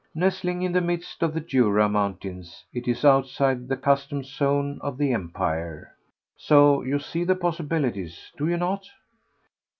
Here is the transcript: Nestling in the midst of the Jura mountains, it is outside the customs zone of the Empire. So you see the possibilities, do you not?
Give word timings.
Nestling 0.15 0.63
in 0.63 0.71
the 0.71 0.81
midst 0.81 1.21
of 1.21 1.35
the 1.35 1.39
Jura 1.39 1.87
mountains, 1.87 2.65
it 2.73 2.87
is 2.87 3.05
outside 3.05 3.67
the 3.67 3.77
customs 3.77 4.31
zone 4.33 4.79
of 4.81 4.97
the 4.97 5.13
Empire. 5.13 5.93
So 6.35 6.81
you 6.81 6.97
see 6.97 7.23
the 7.23 7.35
possibilities, 7.35 8.31
do 8.35 8.47
you 8.47 8.57
not? 8.57 8.89